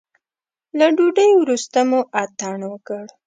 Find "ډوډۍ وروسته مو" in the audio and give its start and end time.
0.95-1.99